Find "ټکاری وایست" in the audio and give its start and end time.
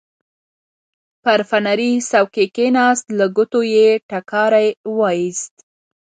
4.09-5.53